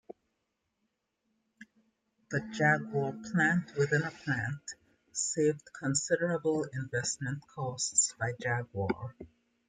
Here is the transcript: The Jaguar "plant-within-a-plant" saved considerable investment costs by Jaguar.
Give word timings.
The 2.31 2.39
Jaguar 2.57 3.13
"plant-within-a-plant" 3.31 4.73
saved 5.11 5.69
considerable 5.77 6.65
investment 6.73 7.43
costs 7.53 8.15
by 8.19 8.31
Jaguar. 8.41 9.15